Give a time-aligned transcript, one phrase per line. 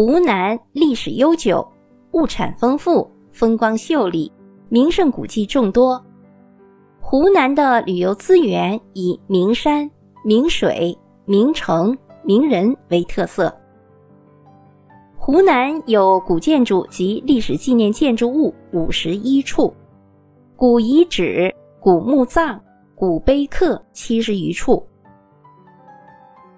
[0.00, 1.66] 湖南历史悠久，
[2.12, 4.30] 物产丰富，风光秀丽，
[4.68, 6.00] 名胜古迹众多。
[7.00, 9.90] 湖南的旅游资源以名山、
[10.24, 13.52] 名水、名城、名人为特色。
[15.16, 19.74] 湖南有古建筑及历史纪念建筑物五十一处，
[20.54, 22.60] 古遗址、古墓葬、
[22.94, 24.80] 古碑刻七十余处。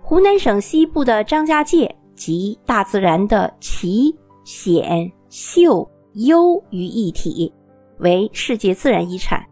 [0.02, 4.14] 湖南省西部的张家界集大自然的奇、
[4.44, 7.50] 险、秀、幽于一体，
[7.98, 9.42] 为世界自然遗产。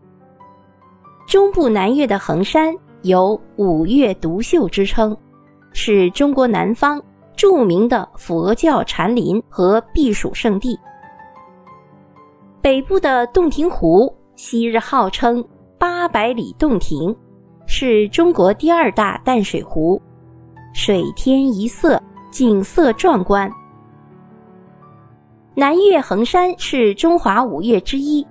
[1.27, 5.17] 中部南岳的衡山有“五岳独秀”之称，
[5.73, 7.03] 是中国南方
[7.35, 10.79] 著名的佛教禅林和避暑胜地。
[12.61, 15.43] 北部的洞庭湖，昔日号称
[15.81, 17.17] “八百里洞庭”，
[17.67, 19.99] 是中国第二大淡水湖，
[20.75, 23.51] 水天一色，景色壮观。
[25.55, 28.27] 南岳衡山是中华五岳之一。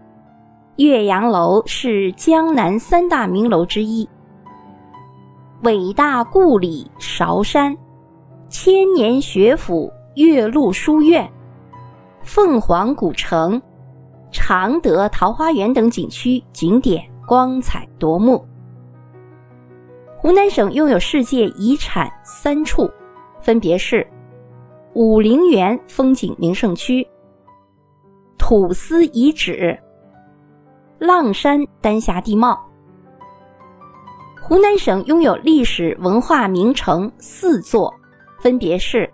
[0.78, 4.08] 岳阳楼是江南三大名楼之一。
[5.64, 7.76] 伟大故里韶山，
[8.48, 11.28] 千年学府岳麓书院，
[12.22, 13.60] 凤凰古城、
[14.32, 18.46] 常德桃花源等景区景点光彩夺目。
[20.16, 22.88] 湖南省拥有世界遗产三处，
[23.48, 24.06] 分别是
[24.94, 27.08] 武陵源风景名胜区、
[28.38, 29.80] 土司遗址。
[31.00, 32.60] 阆山丹霞地貌。
[34.42, 37.94] 湖南省拥有历史文化名城四座，
[38.38, 39.10] 分别是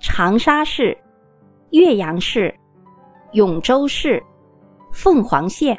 [0.00, 0.96] 长沙市、
[1.70, 2.54] 岳阳市、
[3.32, 4.22] 永州市、
[4.92, 5.76] 凤凰县。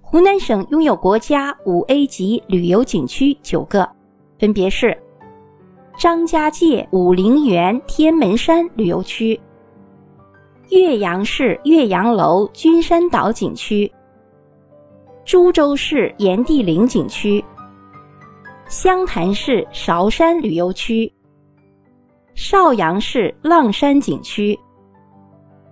[0.00, 3.86] 湖南省拥有国家五 A 级旅游景区九个，
[4.38, 4.98] 分别是
[5.98, 9.40] 张家界武陵源天门山旅游区。
[10.68, 13.90] 岳阳市岳阳楼君山岛景区、
[15.24, 17.42] 株洲市炎帝陵景区、
[18.68, 21.10] 湘潭市韶山旅游区、
[22.34, 24.58] 邵阳市浪山景区、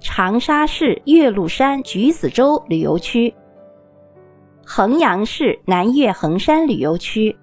[0.00, 3.32] 长沙市岳麓山橘子洲旅游区、
[4.64, 7.36] 衡阳市南岳衡山旅游区、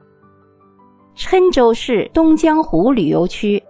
[1.16, 3.62] 郴州市东江湖旅游区、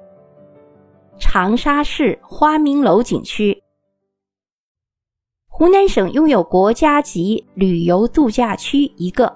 [1.18, 3.62] 长沙市花明楼景区。
[5.48, 9.34] 湖南省拥有国家级旅游度假区一个，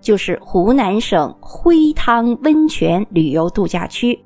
[0.00, 4.18] 就是湖南省灰汤温泉旅游度假区。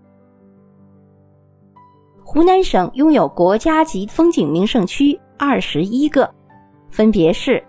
[2.23, 6.33] 湖南省拥有国家级风景名胜区二十一个，
[6.91, 7.63] 分别是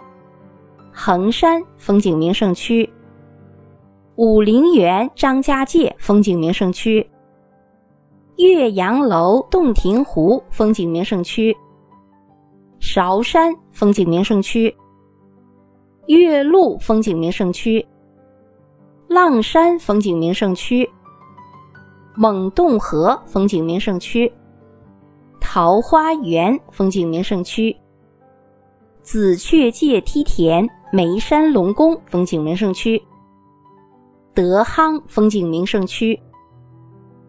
[0.92, 2.90] 衡山风景名胜区、
[4.18, 7.06] 武陵源张家界风景名胜区、
[8.38, 11.56] 岳阳楼洞庭湖风景名胜区。
[12.80, 14.74] 韶山风景名胜区、
[16.08, 17.86] 岳麓风景名胜区、
[19.08, 20.90] 浪山风景名胜区、
[22.16, 24.32] 蒙洞河风景名胜区、
[25.42, 27.76] 桃花源风景名胜区、
[29.02, 33.02] 紫雀界梯田眉山龙宫风景名胜区、
[34.36, 36.20] 德夯风景名胜区、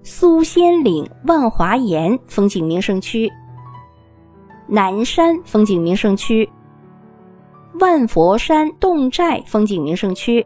[0.03, 3.31] 苏仙岭万华岩风景名胜区。
[4.69, 6.49] 南山风景名胜区、
[7.79, 10.45] 万佛山洞寨风景名胜区、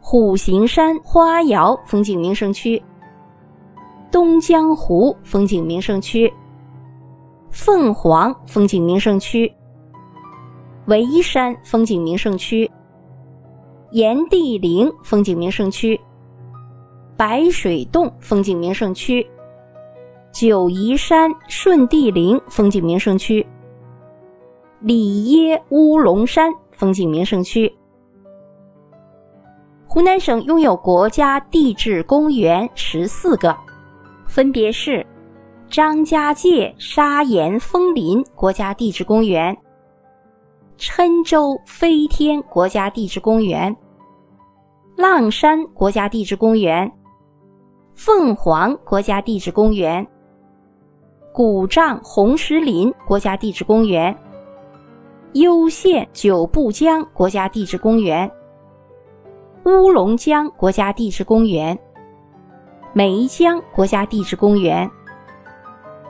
[0.00, 2.80] 虎形山花瑶风景名胜区、
[4.12, 6.32] 东江湖风景名胜区、
[7.50, 9.52] 凤凰风景名胜区、
[10.86, 12.70] 唯一山风景名胜区、
[13.94, 16.00] 炎帝陵风景名胜区、
[17.16, 19.24] 白水洞风景名胜区。
[20.32, 23.46] 九嶷山顺帝陵风景名胜区、
[24.80, 27.72] 里耶乌龙山风景名胜区。
[29.86, 33.56] 湖南省拥有国家地质公园十四个，
[34.26, 35.06] 分别是
[35.70, 39.56] 张家界砂岩峰林国家地质公园、
[40.76, 43.76] 郴州飞天国家地质公园、
[44.96, 46.90] 浪山国家地质公园、
[47.94, 50.06] 凤凰国家地质公园。
[51.32, 54.16] 古丈红石林国家地质公园、
[55.32, 58.30] 攸县九步江国家地质公园、
[59.64, 61.76] 乌龙江国家地质公园、
[62.92, 64.88] 梅江国家地质公园、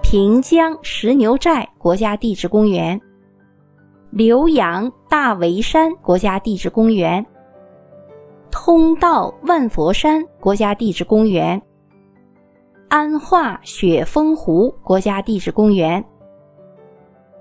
[0.02, 3.00] 平江石牛寨国家地质公园、
[4.12, 7.24] 浏阳大围山国家地质公园、
[8.56, 11.60] 通道万佛山国家地质公园。
[12.88, 16.02] 安化雪峰湖国家地质公园、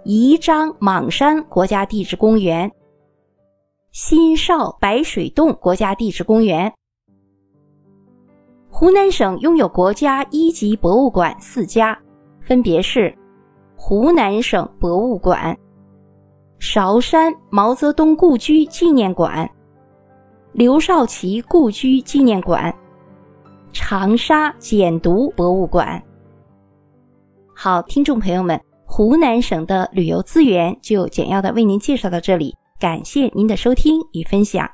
[0.04, 2.70] 宜章莽山国家地质公园、
[3.92, 6.74] 新邵白水洞国家地质公园。
[8.68, 11.96] 湖南省拥有国家一级博物馆四家，
[12.42, 13.16] 分别是
[13.76, 15.56] 湖南省博物馆、
[16.58, 19.48] 韶山毛泽东故居纪念馆、
[20.54, 22.72] 刘少奇故居纪念馆。
[23.72, 26.00] 长沙简读博物馆。
[27.56, 34.70] 好，听众朋友们，湖南省的旅游资源就简要的为您介绍到这里，感谢您的收听与分享。